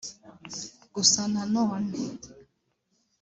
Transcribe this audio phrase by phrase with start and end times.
[0.93, 1.97] Gusa nanone